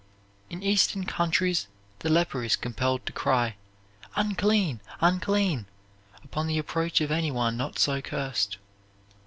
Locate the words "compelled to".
2.55-3.11